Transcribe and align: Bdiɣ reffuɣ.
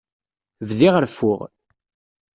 Bdiɣ 0.67 0.95
reffuɣ. 1.03 1.39